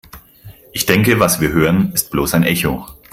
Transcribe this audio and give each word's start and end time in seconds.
Ich 0.73 0.87
denke, 0.87 1.19
was 1.19 1.41
wir 1.41 1.51
hören, 1.51 1.91
ist 1.93 2.09
bloß 2.09 2.33
ein 2.33 2.41
Echo. 2.41 2.87